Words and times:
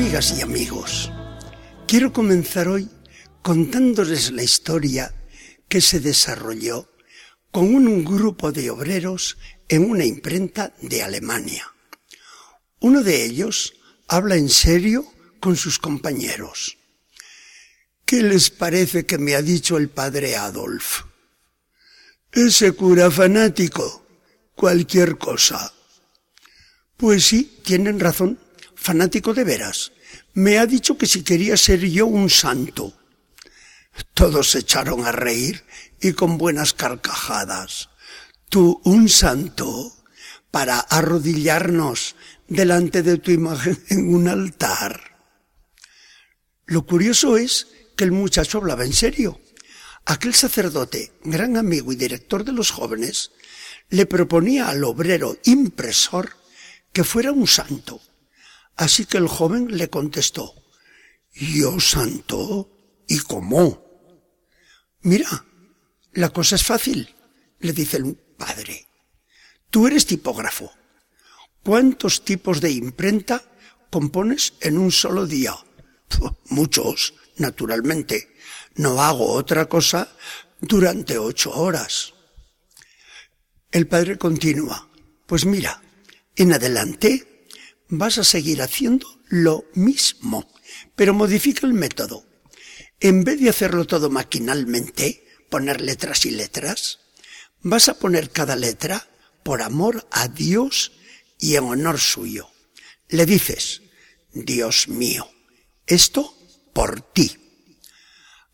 Amigas 0.00 0.32
y 0.38 0.40
amigos, 0.40 1.12
quiero 1.86 2.10
comenzar 2.10 2.68
hoy 2.68 2.88
contándoles 3.42 4.32
la 4.32 4.42
historia 4.42 5.14
que 5.68 5.82
se 5.82 6.00
desarrolló 6.00 6.88
con 7.50 7.76
un 7.76 8.02
grupo 8.02 8.50
de 8.50 8.70
obreros 8.70 9.36
en 9.68 9.90
una 9.90 10.06
imprenta 10.06 10.72
de 10.80 11.02
Alemania. 11.02 11.70
Uno 12.78 13.02
de 13.02 13.26
ellos 13.26 13.74
habla 14.08 14.36
en 14.36 14.48
serio 14.48 15.04
con 15.38 15.54
sus 15.54 15.78
compañeros. 15.78 16.78
¿Qué 18.06 18.22
les 18.22 18.48
parece 18.48 19.04
que 19.04 19.18
me 19.18 19.34
ha 19.34 19.42
dicho 19.42 19.76
el 19.76 19.90
padre 19.90 20.34
Adolf? 20.34 21.02
Ese 22.32 22.72
cura 22.72 23.10
fanático, 23.10 24.06
cualquier 24.54 25.18
cosa. 25.18 25.74
Pues 26.96 27.26
sí, 27.26 27.60
tienen 27.62 28.00
razón, 28.00 28.38
fanático 28.80 29.34
de 29.34 29.44
veras. 29.44 29.92
Me 30.32 30.58
ha 30.58 30.66
dicho 30.66 30.96
que 30.96 31.06
si 31.06 31.22
quería 31.22 31.56
ser 31.56 31.80
yo 31.80 32.06
un 32.06 32.30
santo. 32.30 32.94
Todos 34.14 34.50
se 34.50 34.60
echaron 34.60 35.04
a 35.04 35.12
reír 35.12 35.64
y 36.00 36.12
con 36.14 36.38
buenas 36.38 36.72
carcajadas. 36.72 37.90
Tú, 38.48 38.80
un 38.84 39.08
santo, 39.08 39.92
para 40.50 40.80
arrodillarnos 40.80 42.16
delante 42.48 43.02
de 43.02 43.18
tu 43.18 43.30
imagen 43.30 43.78
en 43.88 44.14
un 44.14 44.28
altar. 44.28 45.18
Lo 46.66 46.86
curioso 46.86 47.36
es 47.36 47.68
que 47.96 48.04
el 48.04 48.12
muchacho 48.12 48.58
hablaba 48.58 48.84
en 48.84 48.92
serio. 48.92 49.40
Aquel 50.06 50.34
sacerdote, 50.34 51.12
gran 51.22 51.56
amigo 51.56 51.92
y 51.92 51.96
director 51.96 52.44
de 52.44 52.52
los 52.52 52.70
jóvenes, 52.70 53.32
le 53.90 54.06
proponía 54.06 54.68
al 54.68 54.82
obrero 54.84 55.36
impresor 55.44 56.36
que 56.92 57.04
fuera 57.04 57.32
un 57.32 57.46
santo. 57.46 58.00
Así 58.76 59.06
que 59.06 59.18
el 59.18 59.28
joven 59.28 59.76
le 59.76 59.90
contestó, 59.90 60.54
¿yo 61.32 61.80
santo? 61.80 62.70
¿Y 63.06 63.18
cómo? 63.20 63.84
Mira, 65.02 65.44
la 66.12 66.30
cosa 66.30 66.56
es 66.56 66.64
fácil, 66.64 67.14
le 67.58 67.72
dice 67.72 67.98
el 67.98 68.14
padre. 68.14 68.86
Tú 69.70 69.86
eres 69.86 70.06
tipógrafo. 70.06 70.72
¿Cuántos 71.62 72.24
tipos 72.24 72.60
de 72.60 72.70
imprenta 72.70 73.42
compones 73.90 74.54
en 74.60 74.78
un 74.78 74.90
solo 74.90 75.26
día? 75.26 75.54
Muchos, 76.48 77.14
naturalmente. 77.36 78.34
No 78.76 79.00
hago 79.02 79.32
otra 79.32 79.68
cosa 79.68 80.08
durante 80.60 81.18
ocho 81.18 81.52
horas. 81.52 82.14
El 83.70 83.86
padre 83.86 84.18
continúa. 84.18 84.88
Pues 85.26 85.44
mira, 85.44 85.80
en 86.34 86.52
adelante 86.52 87.29
vas 87.90 88.18
a 88.18 88.24
seguir 88.24 88.62
haciendo 88.62 89.06
lo 89.28 89.64
mismo, 89.74 90.48
pero 90.96 91.12
modifica 91.12 91.66
el 91.66 91.74
método. 91.74 92.24
En 93.00 93.24
vez 93.24 93.40
de 93.40 93.50
hacerlo 93.50 93.86
todo 93.86 94.10
maquinalmente, 94.10 95.26
poner 95.50 95.80
letras 95.80 96.24
y 96.24 96.30
letras, 96.30 97.00
vas 97.60 97.88
a 97.88 97.98
poner 97.98 98.30
cada 98.30 98.56
letra 98.56 99.08
por 99.42 99.62
amor 99.62 100.06
a 100.10 100.28
Dios 100.28 100.92
y 101.38 101.56
en 101.56 101.64
honor 101.64 101.98
suyo. 101.98 102.48
Le 103.08 103.26
dices, 103.26 103.82
Dios 104.32 104.88
mío, 104.88 105.28
esto 105.86 106.34
por 106.72 107.00
ti. 107.00 107.36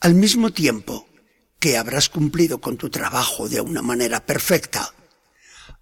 Al 0.00 0.14
mismo 0.14 0.52
tiempo 0.52 1.08
que 1.58 1.76
habrás 1.76 2.08
cumplido 2.08 2.60
con 2.60 2.76
tu 2.76 2.90
trabajo 2.90 3.48
de 3.48 3.60
una 3.60 3.82
manera 3.82 4.24
perfecta, 4.24 4.94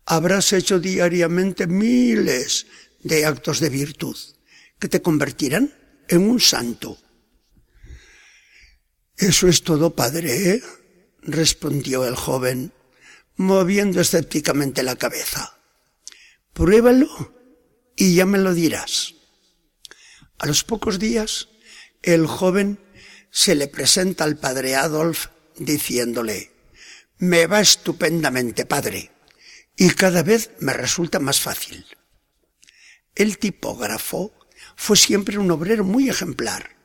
habrás 0.06 0.52
hecho 0.52 0.78
diariamente 0.78 1.66
miles 1.66 2.66
de 3.02 3.26
actos 3.26 3.60
de 3.60 3.68
virtud 3.68 4.16
que 4.78 4.88
te 4.88 5.02
convertirán 5.02 5.72
en 6.08 6.28
un 6.28 6.40
santo. 6.40 6.98
Eso 9.16 9.48
es 9.48 9.62
todo, 9.62 9.94
padre, 9.94 10.50
¿eh? 10.50 10.62
respondió 11.22 12.04
el 12.04 12.16
joven, 12.16 12.72
moviendo 13.36 14.00
escépticamente 14.00 14.82
la 14.82 14.96
cabeza. 14.96 15.58
Pruébalo 16.52 17.32
y 17.96 18.14
ya 18.14 18.26
me 18.26 18.38
lo 18.38 18.54
dirás. 18.54 19.14
A 20.38 20.46
los 20.46 20.64
pocos 20.64 20.98
días, 20.98 21.48
el 22.02 22.26
joven 22.26 22.80
se 23.30 23.54
le 23.54 23.68
presenta 23.68 24.24
al 24.24 24.36
padre 24.36 24.74
Adolf 24.74 25.28
diciéndole, 25.56 26.50
me 27.18 27.46
va 27.46 27.60
estupendamente, 27.60 28.66
padre, 28.66 29.12
y 29.76 29.90
cada 29.90 30.22
vez 30.22 30.50
me 30.58 30.72
resulta 30.72 31.20
más 31.20 31.40
fácil. 31.40 31.86
El 33.14 33.38
tipógrafo 33.38 34.32
fue 34.76 34.96
siempre 34.96 35.38
un 35.38 35.50
obrero 35.50 35.84
muy 35.84 36.08
ejemplar 36.08 36.76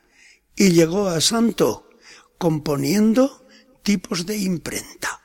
y 0.56 0.72
llegó 0.72 1.08
a 1.08 1.22
santo 1.22 1.90
componiendo 2.38 3.48
tipos 3.84 4.26
de 4.26 4.38
imprenta. 4.38 5.22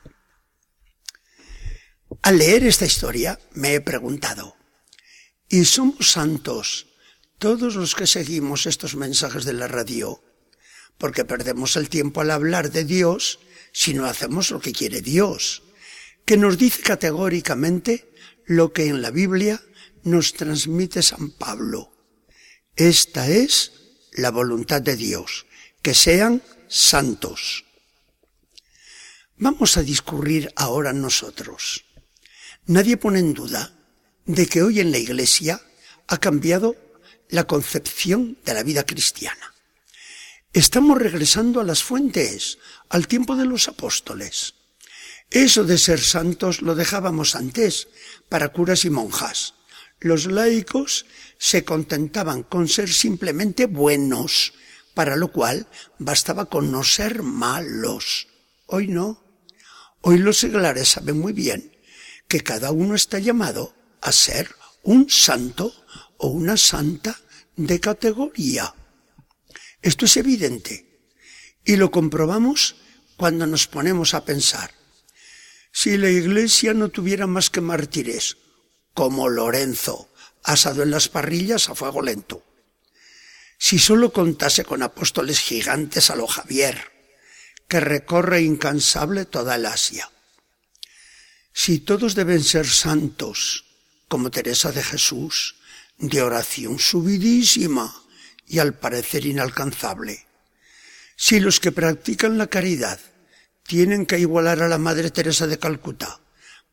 Al 2.21 2.37
leer 2.37 2.63
esta 2.63 2.85
historia 2.85 3.39
me 3.53 3.73
he 3.73 3.81
preguntado, 3.81 4.55
¿y 5.49 5.65
somos 5.65 6.11
santos 6.11 6.87
todos 7.37 7.75
los 7.75 7.95
que 7.95 8.07
seguimos 8.07 8.65
estos 8.65 8.95
mensajes 8.95 9.43
de 9.45 9.53
la 9.53 9.67
radio? 9.67 10.23
porque 10.97 11.25
perdemos 11.25 11.75
el 11.75 11.89
tiempo 11.89 12.21
al 12.21 12.31
hablar 12.31 12.71
de 12.71 12.85
Dios 12.85 13.39
si 13.71 13.93
no 13.93 14.05
hacemos 14.05 14.51
lo 14.51 14.59
que 14.59 14.71
quiere 14.71 15.01
Dios, 15.01 15.63
que 16.25 16.37
nos 16.37 16.57
dice 16.57 16.81
categóricamente 16.81 18.13
lo 18.45 18.71
que 18.73 18.87
en 18.87 19.01
la 19.01 19.11
Biblia 19.11 19.61
nos 20.03 20.33
transmite 20.33 21.01
San 21.01 21.31
Pablo. 21.31 21.91
Esta 22.75 23.27
es 23.27 23.71
la 24.13 24.31
voluntad 24.31 24.81
de 24.81 24.95
Dios, 24.95 25.45
que 25.81 25.93
sean 25.93 26.41
santos. 26.67 27.65
Vamos 29.37 29.77
a 29.77 29.83
discurrir 29.83 30.51
ahora 30.55 30.93
nosotros. 30.93 31.85
Nadie 32.65 32.97
pone 32.97 33.19
en 33.19 33.33
duda 33.33 33.73
de 34.25 34.47
que 34.47 34.61
hoy 34.61 34.79
en 34.79 34.91
la 34.91 34.97
Iglesia 34.97 35.61
ha 36.07 36.17
cambiado 36.19 36.75
la 37.29 37.45
concepción 37.45 38.37
de 38.45 38.53
la 38.53 38.63
vida 38.63 38.85
cristiana. 38.85 39.53
Estamos 40.53 40.99
regresando 40.99 41.61
a 41.61 41.63
las 41.63 41.83
fuentes, 41.83 42.59
al 42.89 43.07
tiempo 43.07 43.35
de 43.35 43.45
los 43.45 43.67
apóstoles. 43.67 44.53
Eso 45.31 45.63
de 45.63 45.79
ser 45.79 45.99
santos 45.99 46.61
lo 46.61 46.75
dejábamos 46.75 47.35
antes 47.35 47.87
para 48.29 48.49
curas 48.49 48.85
y 48.85 48.91
monjas. 48.91 49.55
Los 50.03 50.25
laicos 50.25 51.05
se 51.37 51.63
contentaban 51.63 52.43
con 52.43 52.67
ser 52.67 52.91
simplemente 52.91 53.67
buenos, 53.67 54.53
para 54.93 55.15
lo 55.15 55.31
cual 55.31 55.67
bastaba 55.97 56.49
con 56.49 56.73
no 56.73 56.83
ser 56.83 57.23
malos. 57.23 58.27
Hoy 58.65 58.89
no. 58.89 59.23
Hoy 60.01 60.17
los 60.17 60.39
seglares 60.39 60.89
saben 60.89 61.19
muy 61.19 61.31
bien 61.31 61.71
que 62.27 62.41
cada 62.41 62.71
uno 62.71 62.95
está 62.95 63.17
llamado 63.19 63.73
a 64.01 64.11
ser 64.11 64.53
un 64.83 65.09
santo 65.09 65.73
o 66.17 66.27
una 66.27 66.57
santa 66.57 67.17
de 67.55 67.79
categoría. 67.79 68.75
Esto 69.81 70.03
es 70.03 70.17
evidente 70.17 70.99
y 71.63 71.77
lo 71.77 71.91
comprobamos 71.91 72.75
cuando 73.15 73.47
nos 73.47 73.67
ponemos 73.67 74.13
a 74.13 74.25
pensar. 74.25 74.71
Si 75.71 75.97
la 75.97 76.09
iglesia 76.09 76.73
no 76.73 76.89
tuviera 76.89 77.25
más 77.25 77.49
que 77.49 77.61
mártires, 77.61 78.35
como 78.93 79.29
Lorenzo, 79.29 80.09
asado 80.43 80.83
en 80.83 80.91
las 80.91 81.09
parrillas 81.09 81.69
a 81.69 81.75
fuego 81.75 82.01
lento. 82.01 82.43
Si 83.57 83.79
solo 83.79 84.11
contase 84.11 84.65
con 84.65 84.83
apóstoles 84.83 85.39
gigantes 85.39 86.09
a 86.09 86.15
lo 86.15 86.27
Javier, 86.27 86.91
que 87.67 87.79
recorre 87.79 88.41
incansable 88.41 89.25
toda 89.25 89.55
el 89.55 89.65
Asia. 89.65 90.11
Si 91.53 91.79
todos 91.79 92.15
deben 92.15 92.43
ser 92.43 92.67
santos, 92.67 93.65
como 94.07 94.31
Teresa 94.31 94.71
de 94.71 94.83
Jesús, 94.83 95.55
de 95.97 96.21
oración 96.21 96.77
subidísima, 96.79 98.03
y 98.47 98.59
al 98.59 98.73
parecer 98.73 99.25
inalcanzable. 99.25 100.27
Si 101.15 101.39
los 101.39 101.59
que 101.59 101.71
practican 101.71 102.37
la 102.37 102.47
caridad 102.47 102.99
tienen 103.65 104.05
que 104.05 104.19
igualar 104.19 104.61
a 104.61 104.67
la 104.67 104.77
Madre 104.77 105.09
Teresa 105.09 105.47
de 105.47 105.57
Calcuta, 105.57 106.19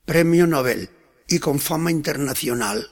premio 0.05 0.47
Nobel 0.47 0.91
y 1.31 1.39
con 1.39 1.61
fama 1.61 1.93
internacional, 1.93 2.91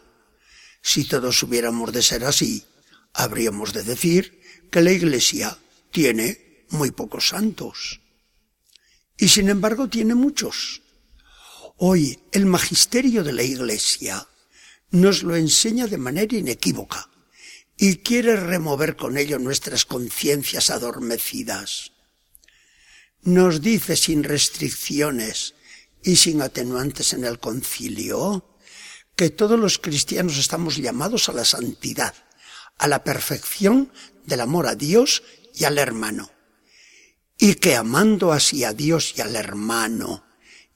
si 0.80 1.04
todos 1.04 1.42
hubiéramos 1.42 1.92
de 1.92 2.02
ser 2.02 2.24
así, 2.24 2.64
habríamos 3.12 3.72
de 3.72 3.82
decir 3.82 4.40
que 4.70 4.80
la 4.80 4.92
Iglesia 4.92 5.58
tiene 5.90 6.64
muy 6.70 6.92
pocos 6.92 7.28
santos. 7.28 8.00
Y 9.16 9.28
sin 9.28 9.48
embargo 9.48 9.88
tiene 9.88 10.14
muchos. 10.14 10.82
Hoy 11.78 12.20
el 12.30 12.46
magisterio 12.46 13.24
de 13.24 13.32
la 13.32 13.42
Iglesia 13.42 14.26
nos 14.92 15.24
lo 15.24 15.34
enseña 15.34 15.88
de 15.88 15.98
manera 15.98 16.36
inequívoca 16.36 17.10
y 17.76 17.96
quiere 17.96 18.36
remover 18.36 18.94
con 18.94 19.18
ello 19.18 19.40
nuestras 19.40 19.84
conciencias 19.84 20.70
adormecidas. 20.70 21.90
Nos 23.22 23.60
dice 23.62 23.96
sin 23.96 24.22
restricciones 24.22 25.54
y 26.08 26.16
sin 26.16 26.40
atenuantes 26.40 27.12
en 27.12 27.26
el 27.26 27.38
concilio 27.38 28.56
que 29.14 29.28
todos 29.28 29.60
los 29.60 29.78
cristianos 29.78 30.38
estamos 30.38 30.78
llamados 30.78 31.28
a 31.28 31.34
la 31.34 31.44
santidad, 31.44 32.14
a 32.78 32.88
la 32.88 33.04
perfección 33.04 33.92
del 34.24 34.40
amor 34.40 34.68
a 34.68 34.74
Dios 34.74 35.22
y 35.54 35.64
al 35.64 35.76
hermano. 35.76 36.30
Y 37.36 37.56
que 37.56 37.76
amando 37.76 38.32
así 38.32 38.64
a 38.64 38.72
Dios 38.72 39.12
y 39.18 39.20
al 39.20 39.36
hermano 39.36 40.24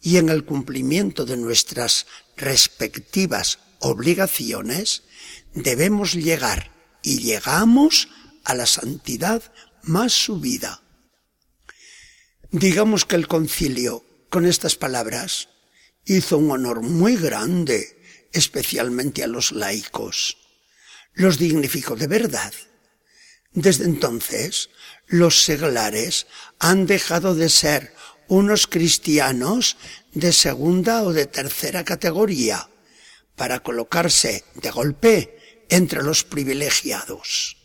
y 0.03 0.19
en 0.19 0.29
el 0.29 0.45
cumplimiento 0.45 1.25
de 1.25 1.39
nuestras 1.39 2.07
respectivas 2.37 3.59
obligaciones, 3.79 5.05
debemos 5.55 6.13
llegar 6.13 6.71
y 7.03 7.21
llegamos 7.21 8.09
a 8.45 8.55
la 8.55 8.67
santidad 8.67 9.43
más 9.83 10.13
subida. 10.13 10.83
Digamos 12.51 13.07
que 13.07 13.17
el 13.17 13.29
concilio, 13.29 14.05
con 14.33 14.47
estas 14.47 14.77
palabras, 14.77 15.51
hizo 16.07 16.39
un 16.39 16.51
honor 16.53 16.81
muy 16.81 17.17
grande, 17.17 18.01
especialmente 18.33 19.23
a 19.23 19.27
los 19.27 19.53
laicos. 19.53 20.39
Los 21.13 21.37
dignificó 21.37 21.97
de 21.97 22.07
verdad. 22.07 22.55
Desde 23.53 23.85
entonces, 23.85 24.71
los 25.07 25.43
seglares 25.43 26.27
han 26.59 26.87
dejado 26.87 27.35
de 27.35 27.51
ser 27.51 27.95
unos 28.27 28.67
cristianos 28.67 29.77
de 30.15 30.33
segunda 30.33 31.03
o 31.03 31.13
de 31.13 31.27
tercera 31.27 31.85
categoría 31.85 32.71
para 33.37 33.61
colocarse 33.61 34.47
de 34.55 34.71
golpe 34.71 35.67
entre 35.69 36.03
los 36.03 36.25
privilegiados. 36.25 37.59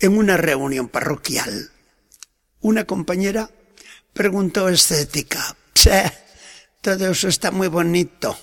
En 0.00 0.16
una 0.16 0.38
reunión 0.38 0.88
parroquial, 0.88 1.72
una 2.60 2.86
compañera 2.86 3.50
preguntó 4.18 4.68
escética, 4.68 5.56
todo 6.82 7.12
eso 7.12 7.28
está 7.28 7.52
muy 7.52 7.68
bonito, 7.68 8.36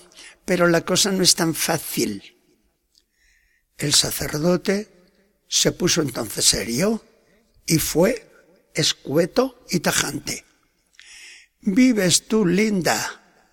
pero 0.46 0.70
la 0.70 0.86
cosa 0.86 1.12
no 1.12 1.22
es 1.22 1.36
tan 1.36 1.54
fácil. 1.54 2.24
El 3.78 3.94
sacerdote 3.94 4.88
se 5.50 5.74
puso 5.74 6.02
entonces 6.02 6.46
serio 6.46 7.04
y 7.66 7.80
fue 7.80 8.26
escueto 8.74 9.66
y 9.70 9.82
tajante. 9.82 10.46
Vives 11.60 12.26
tú, 12.30 12.46
linda, 12.46 13.52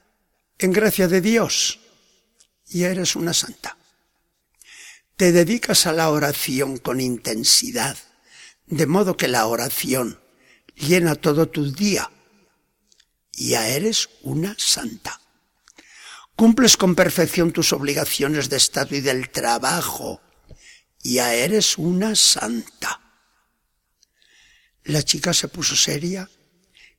en 0.59 0.71
gracia 0.71 1.09
de 1.09 1.21
Dios 1.23 1.81
y 2.69 2.85
eres 2.85 3.17
una 3.17 3.35
santa. 3.35 3.77
Te 5.17 5.33
dedicas 5.33 5.87
a 5.87 5.93
la 5.93 6.09
oración 6.09 6.79
con 6.79 7.01
intensidad, 7.01 7.97
de 8.67 8.87
modo 8.87 9.17
que 9.17 9.27
la 9.27 9.47
oración 9.49 10.22
llena 10.77 11.15
todo 11.15 11.49
tu 11.49 11.73
día. 11.73 12.11
Ya 13.33 13.69
eres 13.69 14.09
una 14.23 14.55
santa. 14.59 15.21
Cumples 16.37 16.77
con 16.77 16.95
perfección 16.95 17.53
tus 17.53 17.73
obligaciones 17.73 18.49
de 18.49 18.57
Estado 18.57 18.97
y 18.97 19.01
del 19.01 19.31
trabajo. 19.31 20.21
Ya 21.03 21.35
eres 21.35 21.79
una 21.79 22.15
santa. 22.15 23.01
La 24.85 25.03
chica 25.03 25.33
se 25.33 25.49
puso 25.49 25.77
seria 25.77 26.29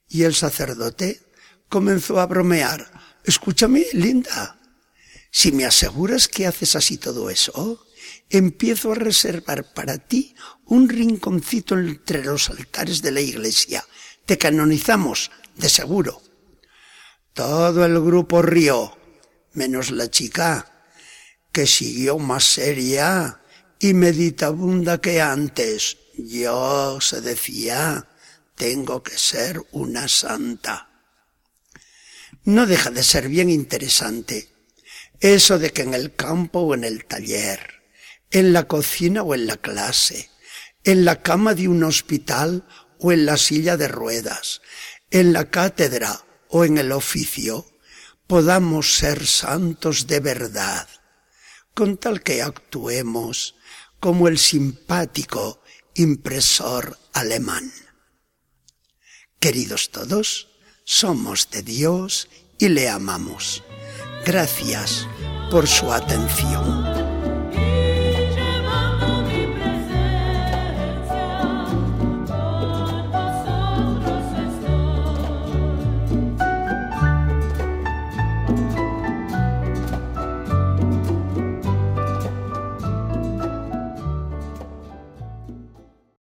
y 0.07 0.23
el 0.23 0.35
sacerdote 0.35 1.21
comenzó 1.69 2.19
a 2.19 2.25
bromear. 2.25 2.91
Escúchame, 3.23 3.85
linda. 3.93 4.59
Si 5.31 5.51
me 5.51 5.65
aseguras 5.65 6.27
que 6.27 6.45
haces 6.45 6.75
así 6.75 6.97
todo 6.97 7.29
eso, 7.29 7.87
empiezo 8.29 8.91
a 8.91 8.95
reservar 8.95 9.73
para 9.73 9.97
ti 9.97 10.35
un 10.65 10.89
rinconcito 10.89 11.77
entre 11.77 12.23
los 12.23 12.49
altares 12.49 13.01
de 13.01 13.11
la 13.11 13.21
iglesia. 13.21 13.85
Te 14.25 14.37
canonizamos, 14.37 15.31
de 15.55 15.69
seguro. 15.69 16.21
Todo 17.33 17.85
el 17.85 17.99
grupo 18.01 18.41
rió, 18.41 18.97
menos 19.53 19.91
la 19.91 20.09
chica, 20.09 20.85
que 21.51 21.67
siguió 21.67 22.17
más 22.17 22.43
seria 22.43 23.41
y 23.79 23.93
meditabunda 23.93 24.99
que 24.99 25.21
antes. 25.21 25.97
Yo, 26.17 26.99
se 27.01 27.21
decía, 27.21 28.07
tengo 28.55 29.03
que 29.03 29.17
ser 29.17 29.61
una 29.71 30.07
santa. 30.07 30.89
No 32.45 32.65
deja 32.65 32.89
de 32.91 33.03
ser 33.03 33.29
bien 33.29 33.49
interesante 33.49 34.53
eso 35.23 35.57
de 35.57 35.71
que 35.71 35.83
en 35.83 35.93
el 35.93 36.15
campo 36.15 36.59
o 36.59 36.73
en 36.73 36.83
el 36.83 37.05
taller, 37.05 37.82
en 38.33 38.51
la 38.51 38.67
cocina 38.67 39.21
o 39.21 39.35
en 39.35 39.45
la 39.45 39.57
clase, 39.57 40.29
en 40.83 41.05
la 41.05 41.21
cama 41.21 41.53
de 41.53 41.67
un 41.67 41.83
hospital 41.83 42.67
o 42.99 43.11
en 43.11 43.25
la 43.25 43.37
silla 43.37 43.77
de 43.77 43.87
ruedas, 43.87 44.61
en 45.11 45.33
la 45.33 45.49
cátedra 45.49 46.25
o 46.49 46.65
en 46.65 46.79
el 46.79 46.91
oficio, 46.91 47.65
podamos 48.25 48.97
ser 48.97 49.27
santos 49.27 50.07
de 50.07 50.19
verdad, 50.19 50.87
con 51.75 51.97
tal 51.97 52.23
que 52.23 52.41
actuemos 52.41 53.55
como 53.99 54.27
el 54.27 54.39
simpático 54.39 55.61
impresor 55.93 56.97
alemán. 57.13 57.71
Queridos 59.39 59.91
todos, 59.91 60.49
somos 60.85 61.51
de 61.51 61.61
Dios 61.61 62.29
y 62.57 62.69
le 62.69 62.89
amamos. 62.89 63.63
Gracias 64.25 65.07
por 65.51 65.67
su 65.67 65.93
atención. 65.93 66.92